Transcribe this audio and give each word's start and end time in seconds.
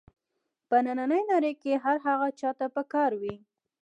په 0.67 0.77
نننۍ 0.85 1.23
نړۍ 1.31 1.53
کې 1.61 1.81
هر 1.83 1.97
هغه 2.07 2.27
چا 2.39 2.51
ته 2.59 2.65
په 2.75 2.81
کار 2.93 3.11
وي. 3.21 3.35